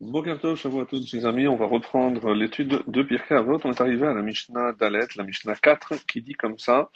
Boker 0.00 0.40
Tov, 0.40 0.56
Shavua 0.56 0.82
à 0.82 0.86
tous 0.86 1.14
mes 1.14 1.24
amis, 1.24 1.46
on 1.46 1.54
va 1.54 1.66
reprendre 1.66 2.34
l'étude 2.34 2.82
de 2.86 3.02
Pirkei 3.04 3.36
Avot. 3.36 3.60
On 3.62 3.70
est 3.70 3.80
arrivé 3.80 4.04
à 4.06 4.12
la 4.12 4.22
Mishnah 4.22 4.72
Dalet, 4.72 5.06
la 5.14 5.22
Mishnah 5.22 5.54
4, 5.54 6.04
qui 6.06 6.20
dit 6.20 6.32
comme 6.32 6.58
ça. 6.58 6.90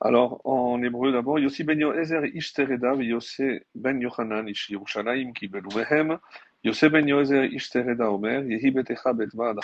Alors, 0.00 0.42
en 0.44 0.82
hébreu 0.82 1.12
d'abord, 1.12 1.38
Yossi 1.38 1.64
ben 1.64 1.80
Yoezer 1.80 2.26
ish 2.34 2.52
tereda, 2.52 2.94
Yossi 2.94 3.60
ben 3.74 3.98
Yochanan 4.00 4.46
ish 4.48 4.68
Yerushalayim 4.68 5.32
ki 5.32 5.48
belumehem, 5.48 6.18
Yossi 6.62 6.90
ben 6.90 7.08
Yoezer 7.08 7.44
ish 7.44 7.70
tereda 7.70 8.12
omer, 8.12 8.44
Yehi 8.44 8.70
betecha 8.70 9.14
betva 9.14 9.54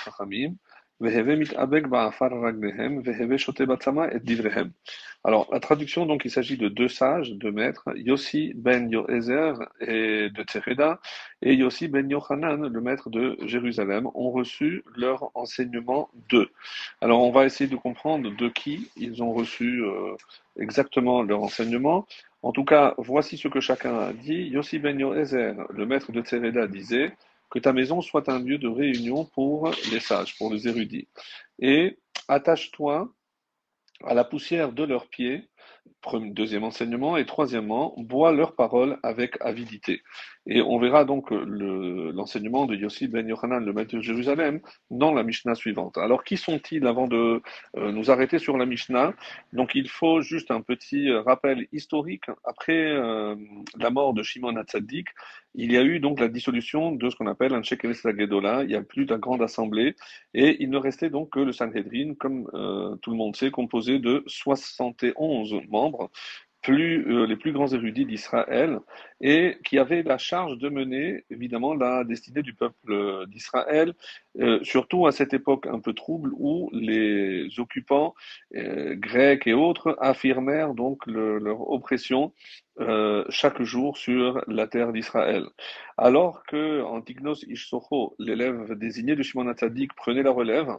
alors, 5.25 5.49
la 5.53 5.61
traduction, 5.61 6.05
donc, 6.05 6.25
il 6.25 6.31
s'agit 6.33 6.57
de 6.57 6.69
deux 6.69 6.89
sages, 6.89 7.33
deux 7.33 7.53
maîtres, 7.53 7.89
Yossi 7.95 8.55
ben 8.57 8.91
Yoezer 8.91 9.55
et 9.81 10.31
de 10.31 10.43
Tsereda, 10.43 11.01
et 11.43 11.55
Yossi 11.55 11.87
ben 11.87 12.11
Yochanan, 12.11 12.67
le 12.67 12.81
maître 12.81 13.09
de 13.09 13.37
Jérusalem, 13.47 14.09
ont 14.15 14.33
reçu 14.33 14.83
leur 14.97 15.31
enseignement 15.35 16.11
d'eux. 16.29 16.51
Alors, 17.01 17.23
on 17.23 17.31
va 17.31 17.45
essayer 17.47 17.71
de 17.71 17.77
comprendre 17.77 18.35
de 18.35 18.49
qui 18.49 18.91
ils 18.97 19.23
ont 19.23 19.33
reçu 19.33 19.85
euh, 19.85 20.17
exactement 20.59 21.23
leur 21.23 21.43
enseignement. 21.43 22.07
En 22.43 22.51
tout 22.51 22.65
cas, 22.65 22.95
voici 22.99 23.39
ce 23.39 23.47
que 23.47 23.61
chacun 23.61 23.97
a 23.99 24.13
dit. 24.13 24.49
Yossi 24.49 24.81
ben 24.81 24.99
Yoezer, 24.99 25.55
le 25.71 25.87
maître 25.87 26.11
de 26.11 26.21
Tsereda, 26.21 26.67
disait 26.67 27.13
que 27.53 27.59
ta 27.59 27.75
maison 27.75 28.01
soit 28.01 28.31
un 28.31 28.39
lieu 28.39 28.57
de 28.57 28.67
réunion 28.67 29.27
pour 29.27 29.71
les 29.93 30.01
sages, 30.01 30.37
pour 30.39 30.51
les 30.51 30.69
érudits. 30.69 31.07
Et 31.59 31.99
attache-toi 32.27 33.13
à 34.05 34.15
la 34.15 34.25
poussière 34.25 34.73
de 34.73 34.85
leurs 34.85 35.07
pieds 35.09 35.51
Deuxième 36.21 36.65
enseignement. 36.65 37.17
Et 37.17 37.27
troisièmement, 37.27 37.95
bois 37.97 38.33
leurs 38.33 38.55
paroles 38.55 38.99
avec 39.03 39.37
avidité. 39.41 40.03
Et 40.47 40.61
on 40.61 40.79
verra 40.79 41.05
donc 41.05 41.31
l'enseignement 41.31 42.67
de 42.67 42.75
Yossi 42.75 43.07
ben 43.07 43.29
Yochanan, 43.29 43.65
le 43.65 43.73
maître 43.73 43.95
de 43.95 44.01
Jérusalem, 44.01 44.61
dans 44.91 45.15
la 45.15 45.23
Mishnah 45.23 45.55
suivante. 45.55 45.99
Alors, 45.99 46.25
qui 46.25 46.37
sont-ils 46.37 46.85
avant 46.87 47.07
de 47.07 47.41
euh, 47.77 47.93
nous 47.93 48.11
arrêter 48.11 48.41
sur 48.41 48.57
la 48.57 48.67
Mishnah? 48.67 49.15
Donc, 49.53 49.77
il 49.77 49.89
faut 49.89 50.21
juste 50.21 50.51
un 50.51 50.61
petit 50.61 51.11
euh, 51.11 51.23
rappel 51.23 51.69
historique. 51.73 52.25
Après 52.45 52.91
euh, 52.91 53.37
la 53.79 53.91
mort 53.91 54.15
de 54.15 54.25
Shimon 54.25 54.57
Hatzadik, 54.57 55.09
il 55.55 55.71
y 55.71 55.77
a 55.77 55.83
eu 55.83 56.01
donc 56.01 56.19
la 56.19 56.29
dissolution 56.29 56.91
de 56.91 57.09
ce 57.09 57.15
qu'on 57.15 57.29
appelle 57.29 57.55
un 57.55 57.63
Shekeres 57.63 57.95
Gedola. 57.95 58.63
Il 58.65 58.69
n'y 58.69 58.75
a 58.75 58.83
plus 58.83 59.07
de 59.07 59.15
grande 59.15 59.43
assemblée. 59.43 59.95
Et 60.35 60.61
il 60.61 60.71
ne 60.71 60.79
restait 60.79 61.11
donc 61.11 61.31
que 61.31 61.41
le 61.41 61.53
Sanhedrin, 61.53 62.15
comme 62.19 62.47
tout 63.03 63.11
le 63.11 63.17
monde 63.17 63.37
sait, 63.37 63.51
composé 63.51 63.99
de 63.99 64.25
71 64.27 65.55
membres, 65.69 66.11
plus, 66.63 67.07
euh, 67.09 67.27
les 67.27 67.37
plus 67.37 67.53
grands 67.53 67.69
érudits 67.69 68.07
d'Israël, 68.07 68.79
et 69.21 69.59
qui 69.65 69.79
avaient 69.79 70.03
la 70.03 70.19
charge 70.19 70.59
de 70.59 70.69
mener 70.69 71.25
évidemment 71.31 71.75
la 71.75 72.05
destinée 72.05 72.43
du 72.43 72.55
peuple 72.55 73.27
d'Israël, 73.29 73.95
euh, 74.41 74.59
surtout 74.63 75.07
à 75.07 75.13
cette 75.13 75.35
époque 75.35 75.67
un 75.67 75.81
peu 75.81 75.93
trouble 75.93 76.31
où 76.35 76.71
les 76.73 77.49
occupants 77.59 78.15
euh, 78.57 78.95
grecs 78.95 79.47
et 79.47 79.53
autres 79.53 79.97
affirmèrent 80.01 80.75
donc 80.75 81.07
leur 81.07 81.71
oppression 81.71 82.33
euh, 82.81 83.25
chaque 83.29 83.61
jour 83.63 83.99
sur 83.99 84.43
la 84.49 84.67
terre 84.67 84.93
d'Israël. 84.93 85.45
Alors 85.99 86.43
que 86.47 86.83
Antignos 86.83 87.45
Ishsocho, 87.47 88.15
l'élève 88.19 88.73
désigné 88.79 89.15
de 89.15 89.23
Shimon 89.23 89.49
Hatzadik, 89.49 89.95
prenait 89.95 90.23
la 90.23 90.31
relève 90.31 90.71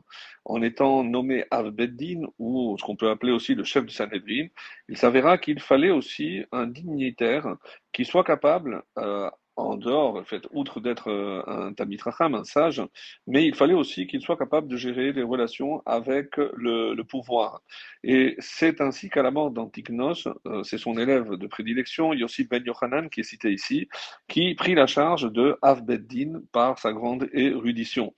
en 0.45 0.63
étant 0.63 1.03
nommé 1.03 1.45
Avbeddin, 1.51 2.23
ou 2.39 2.75
ce 2.79 2.83
qu'on 2.83 2.95
peut 2.95 3.11
appeler 3.11 3.31
aussi 3.31 3.53
le 3.53 3.63
chef 3.63 3.85
du 3.85 3.93
Sanhedrin, 3.93 4.47
il 4.89 4.97
s'avéra 4.97 5.37
qu'il 5.37 5.59
fallait 5.59 5.91
aussi 5.91 6.43
un 6.51 6.65
dignitaire 6.65 7.45
qui 7.91 8.05
soit 8.05 8.23
capable, 8.23 8.81
euh, 8.97 9.29
en 9.55 9.75
dehors, 9.75 10.15
en 10.15 10.23
fait, 10.23 10.47
outre 10.51 10.79
d'être 10.79 11.09
euh, 11.09 11.43
un 11.47 11.73
Tamitracham, 11.73 12.33
un 12.35 12.43
sage, 12.43 12.81
mais 13.27 13.45
il 13.45 13.55
fallait 13.55 13.73
aussi 13.73 14.07
qu'il 14.07 14.21
soit 14.21 14.37
capable 14.37 14.67
de 14.67 14.77
gérer 14.77 15.11
les 15.13 15.23
relations 15.23 15.81
avec 15.85 16.37
le, 16.37 17.01
pouvoir. 17.03 17.61
Et 18.03 18.35
c'est 18.39 18.81
ainsi 18.81 19.09
qu'à 19.09 19.21
la 19.21 19.31
mort 19.31 19.51
d'Antignos, 19.51 20.27
euh, 20.47 20.63
c'est 20.63 20.77
son 20.77 20.97
élève 20.97 21.31
de 21.35 21.47
prédilection, 21.47 22.13
Yossi 22.13 22.45
ben 22.45 22.63
Yochanan, 22.65 23.09
qui 23.09 23.19
est 23.19 23.23
cité 23.23 23.51
ici, 23.51 23.87
qui 24.27 24.55
prit 24.55 24.73
la 24.73 24.87
charge 24.87 25.31
de 25.31 25.57
Avbeddin 25.61 26.41
par 26.51 26.79
sa 26.79 26.93
grande 26.93 27.29
érudition 27.33 28.13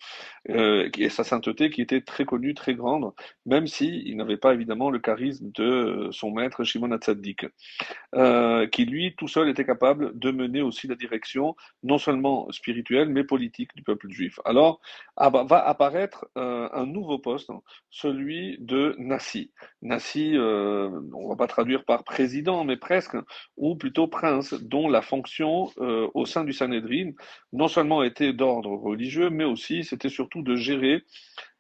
euh, 0.50 0.90
et 0.98 1.10
sa 1.10 1.24
sainteté 1.24 1.70
qui 1.70 1.82
était 1.82 2.02
très 2.02 2.26
connue, 2.26 2.54
très 2.54 2.76
grande, 2.76 3.12
même 3.46 3.68
s'il 3.68 4.08
il 4.08 4.16
n'avait 4.18 4.38
pas 4.38 4.54
évidemment 4.54 4.90
le 4.90 5.00
charisme 5.00 5.52
de 5.54 6.10
son 6.12 6.32
maître 6.32 6.64
Shimon 6.64 6.92
Hatzadik, 6.92 7.46
euh, 8.14 8.68
qui 8.68 8.86
lui, 8.86 9.16
tout 9.18 9.28
seul, 9.28 9.50
était 9.50 9.66
capable 9.66 10.18
de 10.18 10.32
mener 10.32 10.62
aussi 10.62 10.88
la 10.88 10.96
direction 10.96 11.25
non 11.84 11.98
seulement 11.98 12.52
spirituelle, 12.52 13.10
mais 13.10 13.24
politique 13.24 13.76
du 13.76 13.84
peuple 13.84 14.10
juif. 14.10 14.40
Alors 14.46 14.80
va 15.18 15.68
apparaître 15.68 16.26
euh, 16.38 16.70
un 16.74 16.86
nouveau 16.86 17.20
poste, 17.20 17.50
celui 17.90 18.58
de 18.60 18.96
Nassi. 18.98 19.52
Nassi, 19.82 20.36
euh, 20.36 20.90
on 21.14 21.30
va 21.30 21.36
pas 21.36 21.48
traduire 21.48 21.86
par 21.86 22.04
président, 22.04 22.64
mais 22.64 22.78
presque, 22.78 23.16
ou 23.58 23.76
plutôt 23.76 24.08
prince, 24.08 24.54
dont 24.54 24.90
la 24.90 25.02
fonction 25.02 25.72
euh, 25.80 26.08
au 26.14 26.26
sein 26.26 26.44
du 26.44 26.54
Sanhedrin 26.54 27.12
non 27.54 27.68
seulement 27.68 28.04
était 28.04 28.34
d'ordre 28.34 28.72
religieux, 28.72 29.30
mais 29.30 29.46
aussi 29.46 29.84
c'était 29.84 30.10
surtout 30.10 30.42
de 30.42 30.56
gérer 30.56 31.04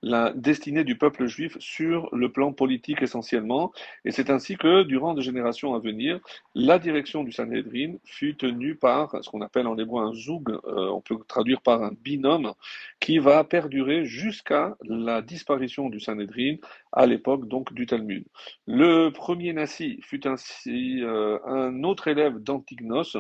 la 0.01 0.31
destinée 0.33 0.83
du 0.83 0.97
peuple 0.97 1.25
juif 1.25 1.57
sur 1.59 2.13
le 2.15 2.31
plan 2.31 2.53
politique 2.53 3.01
essentiellement. 3.01 3.71
Et 4.03 4.11
c'est 4.11 4.29
ainsi 4.29 4.57
que, 4.57 4.83
durant 4.83 5.13
des 5.13 5.21
générations 5.21 5.73
à 5.73 5.79
venir, 5.79 6.19
la 6.53 6.79
direction 6.79 7.23
du 7.23 7.31
Sanhedrin 7.31 7.95
fut 8.03 8.35
tenue 8.35 8.75
par 8.75 9.23
ce 9.23 9.29
qu'on 9.29 9.41
appelle 9.41 9.67
en 9.67 9.77
hébreu 9.77 10.03
un 10.03 10.13
zoug, 10.13 10.51
euh, 10.51 10.89
on 10.89 11.01
peut 11.01 11.17
traduire 11.27 11.61
par 11.61 11.81
un 11.83 11.91
binôme, 12.03 12.53
qui 12.99 13.17
va 13.17 13.43
perdurer 13.43 14.05
jusqu'à 14.05 14.75
la 14.83 15.21
disparition 15.21 15.89
du 15.89 15.99
Sanhedrin 15.99 16.55
à 16.91 17.05
l'époque 17.05 17.47
donc 17.47 17.73
du 17.73 17.85
Talmud. 17.85 18.25
Le 18.67 19.09
premier 19.09 19.53
Nassi 19.53 19.99
fut 20.01 20.27
ainsi 20.27 21.01
euh, 21.03 21.39
un 21.45 21.83
autre 21.83 22.07
élève 22.07 22.37
d'Antignos, 22.39 23.17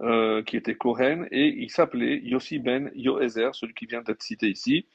euh, 0.00 0.42
qui 0.42 0.56
était 0.56 0.74
Kohen, 0.74 1.28
et 1.30 1.46
il 1.46 1.70
s'appelait 1.70 2.20
Yossi 2.22 2.58
ben 2.58 2.90
Yoézer, 2.94 3.54
celui 3.54 3.74
qui 3.74 3.86
vient 3.86 4.02
d'être 4.02 4.22
cité 4.22 4.48
ici. 4.48 4.86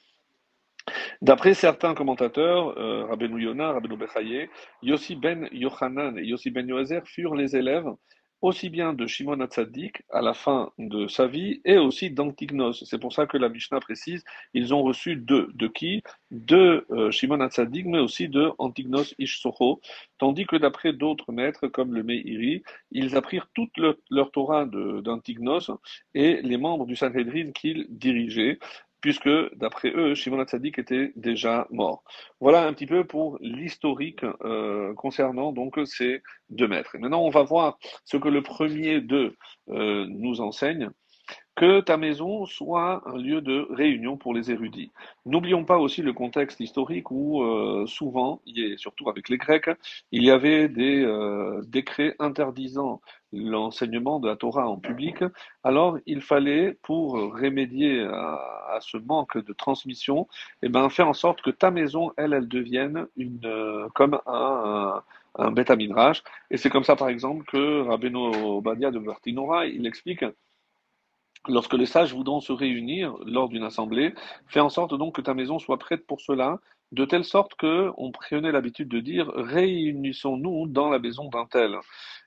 D'après 1.22 1.54
certains 1.54 1.94
commentateurs, 1.94 2.78
euh, 2.78 3.06
Rabbeinu 3.06 3.42
Yonah, 3.42 3.74
Rabbeinu 3.74 3.98
Bechaye, 3.98 4.50
Yossi 4.82 5.16
ben 5.16 5.48
Yochanan 5.52 6.18
et 6.18 6.26
Yossi 6.26 6.52
ben 6.52 6.68
Yoezer 6.68 7.06
furent 7.06 7.36
les 7.36 7.56
élèves 7.56 7.90
aussi 8.42 8.70
bien 8.70 8.94
de 8.94 9.06
Shimon 9.06 9.40
Hatzadik 9.42 10.04
à 10.10 10.22
la 10.22 10.34
fin 10.34 10.72
de 10.78 11.08
sa 11.08 11.28
vie 11.28 11.62
et 11.66 11.78
aussi 11.78 12.10
d'Antignos. 12.10 12.84
C'est 12.86 12.98
pour 12.98 13.14
ça 13.14 13.26
que 13.26 13.38
la 13.38 13.50
Mishnah 13.50 13.80
précise, 13.80 14.24
ils 14.54 14.74
ont 14.74 14.82
reçu 14.82 15.16
deux. 15.16 15.50
De 15.54 15.68
qui? 15.68 16.04
De 16.32 16.86
euh, 16.92 17.12
Shimon 17.12 17.42
Hatzadik, 17.42 17.86
mais 17.86 18.00
aussi 18.00 18.30
de 18.30 18.52
Antignos 18.58 19.14
Ishsocho. 19.20 19.82
Tandis 20.18 20.46
que 20.46 20.56
d'après 20.56 20.94
d'autres 20.94 21.32
maîtres, 21.32 21.68
comme 21.68 21.94
le 21.94 22.04
Meiri, 22.04 22.64
ils 22.92 23.18
apprirent 23.18 23.50
toute 23.54 23.72
leur 24.10 24.32
Torah 24.32 24.66
d'Antignos 24.66 25.72
et 26.14 26.42
les 26.42 26.58
membres 26.58 26.86
du 26.86 26.96
Sanhedrin 26.96 27.52
qu'ils 27.52 27.88
dirigeaient 27.90 28.60
puisque 29.02 29.30
d'après 29.56 29.92
eux, 29.92 30.16
Shimon 30.16 30.40
Hatzadik 30.40 30.80
était 30.80 31.12
déjà 31.16 31.68
mort. 31.72 32.04
Voilà 32.40 32.66
un 32.66 32.74
petit 32.74 32.86
peu 32.86 33.06
pour 33.06 33.38
l'historique 33.42 34.24
euh, 34.44 34.94
concernant 34.96 35.52
donc 35.52 35.80
ces 35.86 36.22
deux 36.50 36.68
maîtres. 36.68 36.98
Maintenant, 36.98 37.22
on 37.22 37.30
va 37.30 37.44
voir 37.44 37.78
ce 38.06 38.18
que 38.18 38.28
le 38.28 38.42
premier 38.42 39.02
d'eux 39.02 39.36
euh, 39.70 40.06
nous 40.09 40.42
enseigne 40.42 40.90
que 41.59 41.81
ta 41.81 41.97
maison 41.97 42.45
soit 42.45 43.01
un 43.06 43.17
lieu 43.17 43.41
de 43.41 43.67
réunion 43.69 44.16
pour 44.16 44.34
les 44.34 44.50
érudits. 44.50 44.91
N'oublions 45.25 45.66
pas 45.66 45.78
aussi 45.78 46.01
le 46.01 46.13
contexte 46.13 46.62
historique 46.62 47.12
où 47.12 47.44
euh, 47.44 47.85
souvent, 47.85 48.41
et 48.47 48.78
surtout 48.78 49.09
avec 49.09 49.28
les 49.28 49.38
Grecs, 49.38 49.69
il 50.13 50.23
y 50.23 50.31
avait 50.31 50.69
des 50.69 51.03
euh, 51.03 51.62
décrets 51.67 52.16
interdisant 52.17 53.01
l'enseignement 53.34 54.22
de 54.22 54.29
la 54.29 54.38
Torah 54.38 54.69
en 54.69 54.78
public. 54.78 55.17
Alors, 55.66 55.97
il 56.06 56.22
fallait, 56.22 56.78
pour 56.81 57.13
remédier 57.13 58.03
à, 58.03 58.79
ce 58.79 58.96
manque 58.96 59.37
de 59.37 59.52
transmission, 59.52 60.29
eh 60.64 60.70
ben, 60.70 60.90
faire 60.90 61.09
en 61.09 61.14
sorte 61.14 61.41
que 61.41 61.49
ta 61.49 61.72
maison, 61.72 62.14
elle, 62.16 62.32
elle 62.34 62.47
devienne 62.47 63.08
une, 63.17 63.41
euh, 63.43 63.90
comme 63.96 64.17
un, 64.28 65.03
un, 65.35 65.52
bêta. 65.52 65.75
Et 66.49 66.58
c'est 66.58 66.70
comme 66.70 66.85
ça, 66.85 66.96
par 66.96 67.09
exemple, 67.09 67.43
que 67.46 67.82
Rabbeinu 67.82 68.17
Obadia 68.46 68.91
de 68.91 68.99
Bertinora, 68.99 69.66
il 69.66 69.85
explique 69.85 70.23
Lorsque 71.47 71.74
les 71.74 71.86
sages 71.86 72.14
voudront 72.14 72.41
se 72.41 72.52
réunir 72.52 73.16
lors 73.26 73.50
d'une 73.50 73.64
assemblée, 73.64 74.14
fais 74.47 74.59
en 74.59 74.70
sorte 74.70 74.94
donc 74.94 75.16
que 75.16 75.22
ta 75.22 75.34
maison 75.34 75.58
soit 75.58 75.80
prête 75.80 76.06
pour 76.06 76.22
cela, 76.22 76.59
de 76.91 77.06
telle 77.06 77.24
sorte 77.24 77.56
que 77.56 77.91
on 77.97 78.12
prenait 78.12 78.52
l'habitude 78.52 78.90
de 78.90 79.00
dire 79.00 79.32
réunissons-nous 79.34 80.68
dans 80.68 80.90
la 80.90 81.00
maison 81.00 81.30
d'un 81.30 81.46
tel. 81.46 81.78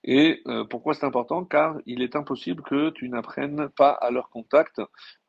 Et 0.05 0.41
euh, 0.47 0.65
pourquoi 0.65 0.95
c'est 0.95 1.07
important? 1.07 1.45
Car 1.45 1.77
il 1.87 2.03
est 2.03 2.17
impossible 2.17 2.63
que 2.63 2.91
tu 2.91 3.09
n'apprennes 3.09 3.69
pas 3.71 3.91
à 3.91 4.11
leur 4.11 4.31
contact 4.31 4.81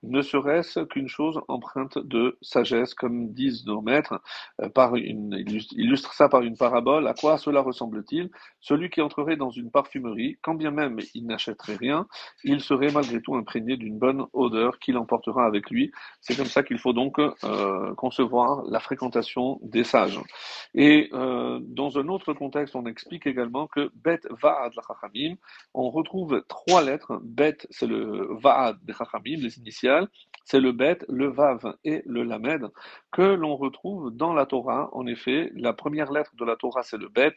ne 0.03 0.21
serait-ce 0.21 0.81
qu'une 0.81 1.07
chose 1.07 1.41
empreinte 1.47 1.97
de 1.97 2.37
sagesse, 2.41 2.93
comme 2.93 3.33
disent 3.33 3.65
nos 3.65 3.81
maîtres, 3.81 4.21
euh, 4.61 4.69
par 4.69 4.95
une, 4.95 5.33
illustre 5.71 6.13
ça 6.13 6.29
par 6.29 6.41
une 6.41 6.57
parabole. 6.57 7.07
À 7.07 7.13
quoi 7.13 7.37
cela 7.37 7.61
ressemble-t-il? 7.61 8.29
Celui 8.59 8.89
qui 8.89 9.01
entrerait 9.01 9.37
dans 9.37 9.49
une 9.49 9.71
parfumerie, 9.71 10.37
quand 10.41 10.55
bien 10.55 10.71
même 10.71 10.99
il 11.13 11.25
n'achèterait 11.25 11.75
rien, 11.75 12.07
il 12.43 12.61
serait 12.61 12.91
malgré 12.91 13.21
tout 13.21 13.35
imprégné 13.35 13.77
d'une 13.77 13.97
bonne 13.97 14.25
odeur 14.33 14.79
qu'il 14.79 14.97
emportera 14.97 15.45
avec 15.45 15.69
lui. 15.69 15.91
C'est 16.21 16.35
comme 16.35 16.45
ça 16.45 16.63
qu'il 16.63 16.77
faut 16.77 16.93
donc 16.93 17.19
euh, 17.19 17.93
concevoir 17.95 18.63
la 18.69 18.79
fréquentation 18.79 19.59
des 19.63 19.83
sages. 19.83 20.19
Et 20.75 21.09
euh, 21.13 21.59
dans 21.61 21.97
un 21.97 22.07
autre 22.07 22.33
contexte, 22.33 22.75
on 22.75 22.85
explique 22.85 23.27
également 23.27 23.67
que 23.67 23.91
Bet 23.95 24.21
Va'ad 24.41 24.73
la 24.75 24.83
on 25.73 25.89
retrouve 25.89 26.43
trois 26.47 26.81
lettres. 26.81 27.19
Bet, 27.23 27.57
c'est 27.69 27.87
le 27.87 28.27
Va'ad 28.41 28.77
des 28.83 28.93
Chachamim, 28.93 29.41
les 29.41 29.57
initiales. 29.57 29.92
C'est 30.45 30.59
le 30.59 30.71
Bet, 30.71 30.99
le 31.07 31.27
Vav 31.27 31.75
et 31.83 32.03
le 32.05 32.23
Lamed 32.23 32.67
que 33.13 33.21
l'on 33.21 33.55
retrouve 33.55 34.09
dans 34.11 34.33
la 34.33 34.47
Torah. 34.47 34.89
En 34.91 35.05
effet, 35.05 35.51
la 35.55 35.71
première 35.71 36.11
lettre 36.11 36.35
de 36.35 36.43
la 36.43 36.55
Torah, 36.55 36.81
c'est 36.81 36.97
le 36.97 37.09
Bet. 37.09 37.35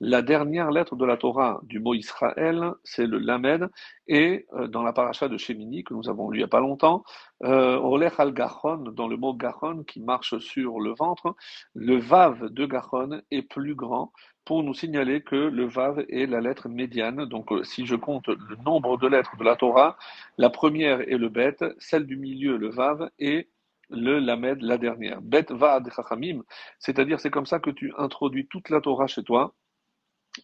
La 0.00 0.20
dernière 0.20 0.72
lettre 0.72 0.96
de 0.96 1.04
la 1.06 1.16
Torah 1.16 1.60
du 1.62 1.78
mot 1.78 1.94
Israël, 1.94 2.72
c'est 2.82 3.06
le 3.06 3.18
Lamed. 3.18 3.70
Et 4.08 4.46
euh, 4.52 4.66
dans 4.66 4.82
la 4.82 4.92
paracha 4.92 5.28
de 5.28 5.38
Shemini, 5.38 5.84
que 5.84 5.94
nous 5.94 6.08
avons 6.10 6.28
lu 6.28 6.38
il 6.38 6.40
n'y 6.40 6.44
a 6.44 6.48
pas 6.48 6.60
longtemps, 6.60 7.04
euh, 7.44 7.78
Olech 7.78 8.18
al 8.18 8.34
Gachon, 8.34 8.78
dans 8.78 9.06
le 9.06 9.16
mot 9.16 9.32
Gachon 9.32 9.84
qui 9.84 10.00
marche 10.00 10.36
sur 10.38 10.80
le 10.80 10.92
ventre, 10.92 11.36
le 11.74 11.96
Vav 11.98 12.48
de 12.48 12.66
Gachon 12.66 13.22
est 13.30 13.42
plus 13.42 13.76
grand 13.76 14.12
pour 14.44 14.64
nous 14.64 14.74
signaler 14.74 15.20
que 15.20 15.36
le 15.36 15.66
Vav 15.66 16.04
est 16.08 16.26
la 16.26 16.40
lettre 16.40 16.68
médiane. 16.68 17.26
Donc, 17.26 17.52
euh, 17.52 17.62
si 17.62 17.86
je 17.86 17.94
compte 17.94 18.26
le 18.26 18.56
nombre 18.64 18.98
de 18.98 19.06
lettres 19.06 19.36
de 19.36 19.44
la 19.44 19.54
Torah, 19.54 19.96
la 20.36 20.50
première 20.50 21.00
est 21.02 21.18
le 21.18 21.28
Bet, 21.28 21.58
celle 21.78 22.06
du 22.06 22.16
milieu, 22.16 22.56
le 22.56 22.70
Vav, 22.70 23.08
et 23.20 23.48
le 23.92 24.18
Lamed, 24.18 24.62
la 24.62 24.78
dernière. 24.78 25.20
Bet 25.22 25.46
Vaad 25.50 25.88
Chachamim, 25.94 26.42
c'est-à-dire 26.78 27.20
c'est 27.20 27.30
comme 27.30 27.46
ça 27.46 27.60
que 27.60 27.70
tu 27.70 27.92
introduis 27.96 28.46
toute 28.48 28.70
la 28.70 28.80
Torah 28.80 29.06
chez 29.06 29.22
toi 29.22 29.54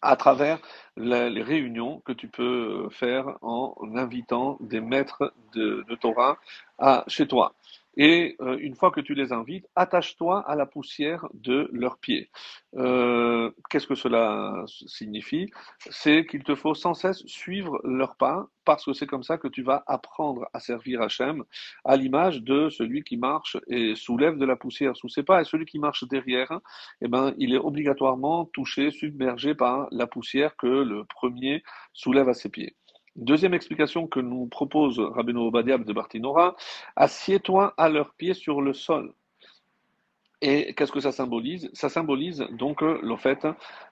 à 0.02 0.16
travers 0.16 0.58
les 0.96 1.42
réunions 1.42 2.00
que 2.00 2.12
tu 2.12 2.28
peux 2.28 2.88
faire 2.90 3.38
en 3.40 3.74
invitant 3.96 4.58
des 4.60 4.80
maîtres 4.80 5.32
de, 5.54 5.84
Torah 6.00 6.38
chez 7.06 7.26
toi. 7.26 7.54
Et 7.98 8.36
euh, 8.40 8.56
une 8.60 8.76
fois 8.76 8.92
que 8.92 9.00
tu 9.00 9.14
les 9.14 9.32
invites, 9.32 9.66
attache-toi 9.74 10.40
à 10.48 10.54
la 10.54 10.66
poussière 10.66 11.26
de 11.34 11.68
leurs 11.72 11.98
pieds. 11.98 12.30
Euh, 12.76 13.50
qu'est-ce 13.68 13.88
que 13.88 13.96
cela 13.96 14.64
signifie? 14.66 15.50
C'est 15.90 16.24
qu'il 16.24 16.44
te 16.44 16.54
faut 16.54 16.74
sans 16.74 16.94
cesse 16.94 17.26
suivre 17.26 17.80
leurs 17.82 18.16
pas, 18.16 18.46
parce 18.64 18.84
que 18.84 18.92
c'est 18.92 19.06
comme 19.06 19.24
ça 19.24 19.36
que 19.36 19.48
tu 19.48 19.62
vas 19.62 19.82
apprendre 19.88 20.46
à 20.52 20.60
servir 20.60 21.02
Hachem, 21.02 21.42
à 21.84 21.96
l'image 21.96 22.42
de 22.42 22.68
celui 22.70 23.02
qui 23.02 23.16
marche 23.16 23.56
et 23.66 23.96
soulève 23.96 24.38
de 24.38 24.46
la 24.46 24.54
poussière 24.54 24.96
sous 24.96 25.08
ses 25.08 25.24
pas, 25.24 25.40
et 25.40 25.44
celui 25.44 25.66
qui 25.66 25.80
marche 25.80 26.04
derrière, 26.06 26.60
eh 27.00 27.08
ben, 27.08 27.34
il 27.36 27.52
est 27.52 27.58
obligatoirement 27.58 28.44
touché, 28.44 28.92
submergé 28.92 29.56
par 29.56 29.88
la 29.90 30.06
poussière 30.06 30.56
que 30.56 30.68
le 30.68 31.04
premier 31.04 31.64
soulève 31.94 32.28
à 32.28 32.34
ses 32.34 32.48
pieds. 32.48 32.76
Deuxième 33.18 33.52
explication 33.52 34.06
que 34.06 34.20
nous 34.20 34.46
propose 34.46 35.00
Rabbeinu 35.00 35.40
Obadiah 35.40 35.76
de 35.76 35.92
Bartinora, 35.92 36.54
assieds-toi 36.94 37.74
à 37.76 37.88
leurs 37.88 38.14
pieds 38.14 38.32
sur 38.32 38.62
le 38.62 38.72
sol. 38.72 39.12
Et 40.40 40.72
qu'est-ce 40.74 40.92
que 40.92 41.00
ça 41.00 41.10
symbolise? 41.10 41.68
Ça 41.72 41.88
symbolise 41.88 42.46
donc 42.52 42.80
le 42.80 43.16
fait, 43.16 43.44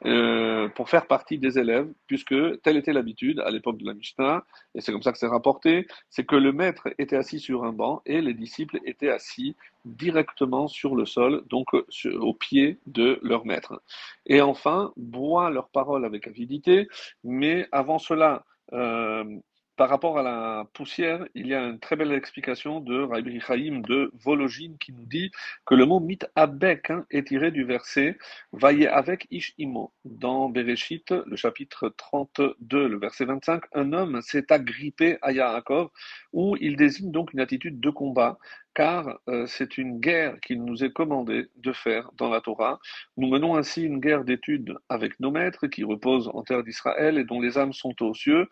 euh, 0.04 0.68
pour 0.68 0.88
faire 0.88 1.08
partie 1.08 1.38
des 1.38 1.58
élèves, 1.58 1.88
puisque 2.06 2.36
telle 2.62 2.76
était 2.76 2.92
l'habitude 2.92 3.40
à 3.40 3.50
l'époque 3.50 3.78
de 3.78 3.84
la 3.84 3.94
Mishnah, 3.94 4.44
et 4.76 4.80
c'est 4.80 4.92
comme 4.92 5.02
ça 5.02 5.10
que 5.10 5.18
c'est 5.18 5.26
rapporté, 5.26 5.88
c'est 6.08 6.24
que 6.24 6.36
le 6.36 6.52
maître 6.52 6.86
était 6.98 7.16
assis 7.16 7.40
sur 7.40 7.64
un 7.64 7.72
banc 7.72 8.02
et 8.06 8.20
les 8.20 8.32
disciples 8.32 8.78
étaient 8.84 9.10
assis 9.10 9.56
directement 9.84 10.68
sur 10.68 10.94
le 10.94 11.04
sol, 11.04 11.42
donc 11.50 11.74
au 11.74 12.32
pied 12.32 12.78
de 12.86 13.18
leur 13.22 13.44
maître. 13.44 13.82
Et 14.26 14.40
enfin, 14.40 14.92
bois 14.96 15.50
leurs 15.50 15.70
paroles 15.70 16.04
avec 16.04 16.28
avidité, 16.28 16.86
mais 17.24 17.66
avant 17.72 17.98
cela, 17.98 18.44
euh, 18.72 19.40
par 19.76 19.90
rapport 19.90 20.18
à 20.18 20.22
la 20.22 20.66
poussière, 20.72 21.26
il 21.34 21.46
y 21.46 21.54
a 21.54 21.62
une 21.62 21.78
très 21.78 21.96
belle 21.96 22.12
explication 22.12 22.80
de 22.80 23.02
Rabbi 23.02 23.40
Chaim 23.40 23.82
de 23.86 24.10
Vologine 24.24 24.78
qui 24.78 24.92
nous 24.92 25.04
dit 25.04 25.30
que 25.66 25.74
le 25.74 25.84
mot 25.84 26.00
mit 26.00 26.18
abek 26.34 26.90
hein, 26.90 27.04
est 27.10 27.28
tiré 27.28 27.50
du 27.50 27.64
verset 27.64 28.16
Vaillez 28.52 28.88
avec 28.88 29.26
ish 29.30 29.54
imo. 29.58 29.92
Dans 30.04 30.48
Bereshit, 30.48 31.10
le 31.10 31.36
chapitre 31.36 31.90
32, 31.90 32.88
le 32.88 32.98
verset 32.98 33.26
25, 33.26 33.64
un 33.74 33.92
homme 33.92 34.22
s'est 34.22 34.50
agrippé 34.50 35.18
à 35.20 35.32
Yaakov, 35.32 35.90
où 36.32 36.56
il 36.58 36.76
désigne 36.76 37.10
donc 37.10 37.34
une 37.34 37.40
attitude 37.40 37.78
de 37.78 37.90
combat, 37.90 38.38
car 38.74 39.18
euh, 39.28 39.46
c'est 39.46 39.76
une 39.78 40.00
guerre 40.00 40.40
qu'il 40.40 40.64
nous 40.64 40.84
est 40.84 40.92
commandé 40.92 41.48
de 41.56 41.72
faire 41.72 42.10
dans 42.16 42.30
la 42.30 42.40
Torah. 42.40 42.78
Nous 43.16 43.28
menons 43.28 43.56
ainsi 43.56 43.82
une 43.82 44.00
guerre 44.00 44.24
d'études 44.24 44.74
avec 44.88 45.20
nos 45.20 45.30
maîtres 45.30 45.66
qui 45.66 45.84
reposent 45.84 46.30
en 46.32 46.42
terre 46.42 46.62
d'Israël 46.62 47.18
et 47.18 47.24
dont 47.24 47.40
les 47.40 47.58
âmes 47.58 47.72
sont 47.72 48.02
aux 48.02 48.14
cieux. 48.14 48.48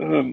Euh, 0.00 0.32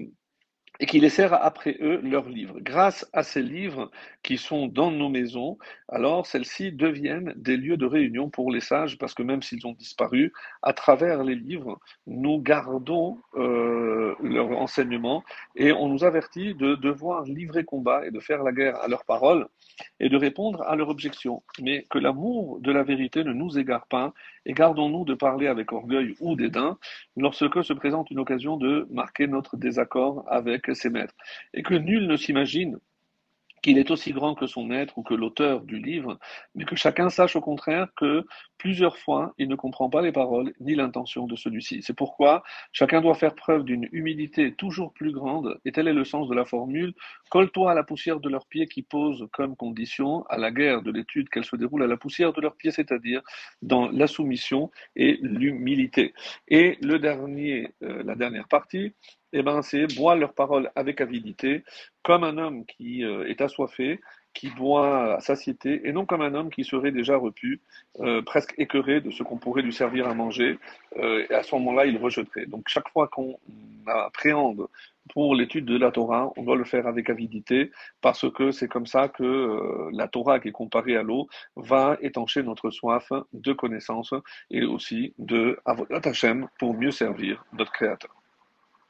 et 0.80 0.86
qui 0.86 1.00
laissèrent 1.00 1.34
après 1.34 1.76
eux 1.80 2.00
leurs 2.02 2.28
livres. 2.28 2.58
Grâce 2.60 3.08
à 3.12 3.22
ces 3.22 3.42
livres 3.42 3.90
qui 4.22 4.38
sont 4.38 4.66
dans 4.66 4.90
nos 4.90 5.08
maisons, 5.08 5.58
alors 5.88 6.26
celles-ci 6.26 6.72
deviennent 6.72 7.34
des 7.36 7.56
lieux 7.56 7.76
de 7.76 7.86
réunion 7.86 8.30
pour 8.30 8.50
les 8.50 8.60
sages, 8.60 8.98
parce 8.98 9.14
que 9.14 9.22
même 9.22 9.42
s'ils 9.42 9.66
ont 9.66 9.72
disparu, 9.72 10.32
à 10.62 10.72
travers 10.72 11.22
les 11.22 11.34
livres, 11.34 11.78
nous 12.06 12.40
gardons 12.40 13.18
euh, 13.36 14.14
leur 14.22 14.50
enseignement 14.50 15.22
et 15.56 15.72
on 15.72 15.88
nous 15.88 16.04
avertit 16.04 16.54
de 16.54 16.74
devoir 16.74 17.24
livrer 17.24 17.64
combat 17.64 18.06
et 18.06 18.10
de 18.10 18.20
faire 18.20 18.42
la 18.42 18.52
guerre 18.52 18.76
à 18.80 18.88
leurs 18.88 19.04
paroles 19.04 19.46
et 20.00 20.08
de 20.08 20.16
répondre 20.16 20.62
à 20.62 20.76
leurs 20.76 20.88
objections. 20.88 21.42
Mais 21.60 21.86
que 21.90 21.98
l'amour 21.98 22.60
de 22.60 22.72
la 22.72 22.82
vérité 22.82 23.24
ne 23.24 23.32
nous 23.32 23.58
égare 23.58 23.86
pas 23.86 24.12
et 24.46 24.52
gardons-nous 24.52 25.04
de 25.04 25.14
parler 25.14 25.46
avec 25.46 25.72
orgueil 25.72 26.14
ou 26.20 26.34
dédain 26.34 26.78
lorsque 27.16 27.62
se 27.62 27.72
présente 27.72 28.10
une 28.10 28.18
occasion 28.18 28.56
de 28.56 28.86
marquer 28.90 29.26
notre 29.26 29.56
désaccord 29.56 30.24
avec 30.28 30.61
ses 30.74 30.90
maîtres. 30.90 31.14
Et 31.54 31.62
que 31.62 31.74
nul 31.74 32.06
ne 32.06 32.16
s'imagine 32.16 32.78
qu'il 33.62 33.78
est 33.78 33.90
aussi 33.90 34.12
grand 34.12 34.34
que 34.34 34.46
son 34.46 34.64
maître 34.64 34.98
ou 34.98 35.02
que 35.02 35.14
l'auteur 35.14 35.62
du 35.62 35.78
livre, 35.78 36.18
mais 36.54 36.64
que 36.64 36.76
chacun 36.76 37.08
sache 37.08 37.36
au 37.36 37.40
contraire 37.40 37.88
que 37.96 38.26
plusieurs 38.58 38.98
fois 38.98 39.34
il 39.38 39.48
ne 39.48 39.54
comprend 39.54 39.88
pas 39.88 40.02
les 40.02 40.12
paroles 40.12 40.52
ni 40.60 40.74
l'intention 40.74 41.26
de 41.26 41.36
celui-ci. 41.36 41.80
C'est 41.82 41.94
pourquoi 41.94 42.42
chacun 42.72 43.00
doit 43.00 43.14
faire 43.14 43.34
preuve 43.34 43.64
d'une 43.64 43.88
humilité 43.92 44.52
toujours 44.54 44.92
plus 44.92 45.12
grande, 45.12 45.58
et 45.64 45.72
tel 45.72 45.86
est 45.88 45.92
le 45.92 46.04
sens 46.04 46.28
de 46.28 46.34
la 46.34 46.44
formule 46.44 46.92
Colle-toi 47.30 47.70
à 47.70 47.74
la 47.74 47.84
poussière 47.84 48.20
de 48.20 48.28
leurs 48.28 48.46
pieds 48.46 48.66
qui 48.66 48.82
pose 48.82 49.28
comme 49.32 49.56
condition 49.56 50.24
à 50.24 50.36
la 50.36 50.50
guerre 50.50 50.82
de 50.82 50.90
l'étude 50.90 51.28
qu'elle 51.28 51.44
se 51.44 51.56
déroule 51.56 51.84
à 51.84 51.86
la 51.86 51.96
poussière 51.96 52.32
de 52.32 52.40
leurs 52.40 52.56
pieds, 52.56 52.72
c'est-à-dire 52.72 53.22
dans 53.62 53.88
la 53.90 54.06
soumission 54.06 54.70
et 54.96 55.18
l'humilité. 55.22 56.14
Et 56.48 56.78
le 56.82 56.98
dernier, 56.98 57.72
euh, 57.82 58.02
la 58.02 58.16
dernière 58.16 58.48
partie, 58.48 58.92
eh 59.32 59.42
ben, 59.42 59.62
c'est 59.62 59.86
boire 59.96 60.16
leurs 60.16 60.34
paroles 60.34 60.70
avec 60.74 61.00
avidité, 61.00 61.64
comme 62.02 62.24
un 62.24 62.38
homme 62.38 62.66
qui 62.66 63.04
euh, 63.04 63.28
est 63.28 63.40
assoiffé, 63.40 64.00
qui 64.34 64.48
boit 64.48 65.16
à 65.16 65.20
satiété, 65.20 65.82
et 65.84 65.92
non 65.92 66.06
comme 66.06 66.22
un 66.22 66.34
homme 66.34 66.50
qui 66.50 66.64
serait 66.64 66.90
déjà 66.90 67.16
repu, 67.16 67.60
euh, 68.00 68.22
presque 68.22 68.54
écœuré 68.58 69.00
de 69.00 69.10
ce 69.10 69.22
qu'on 69.22 69.36
pourrait 69.38 69.62
lui 69.62 69.72
servir 69.72 70.08
à 70.08 70.14
manger, 70.14 70.58
euh, 70.98 71.26
et 71.28 71.34
à 71.34 71.42
ce 71.42 71.54
moment-là, 71.56 71.86
il 71.86 71.98
rejetterait. 71.98 72.46
Donc 72.46 72.68
chaque 72.68 72.88
fois 72.90 73.08
qu'on 73.08 73.38
appréhende 73.86 74.68
pour 75.12 75.34
l'étude 75.34 75.66
de 75.66 75.76
la 75.76 75.90
Torah, 75.90 76.32
on 76.36 76.44
doit 76.44 76.56
le 76.56 76.64
faire 76.64 76.86
avec 76.86 77.10
avidité, 77.10 77.70
parce 78.00 78.30
que 78.30 78.52
c'est 78.52 78.68
comme 78.68 78.86
ça 78.86 79.08
que 79.08 79.90
la 79.92 80.08
Torah, 80.08 80.40
qui 80.40 80.48
est 80.48 80.52
comparée 80.52 80.96
à 80.96 81.02
l'eau, 81.02 81.28
va 81.56 81.98
étancher 82.00 82.42
notre 82.42 82.70
soif 82.70 83.10
de 83.32 83.52
connaissance 83.52 84.14
et 84.50 84.64
aussi 84.64 85.12
de 85.18 85.58
Avodat 85.64 86.00
Hashem 86.04 86.48
pour 86.58 86.74
mieux 86.74 86.92
servir 86.92 87.44
notre 87.52 87.72
Créateur. 87.72 88.21